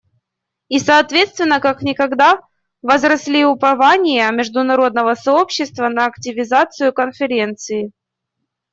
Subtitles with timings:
[0.67, 2.41] И соответственно, как никогда
[2.81, 7.91] возросли упования международного сообщества на активизацию Конференции.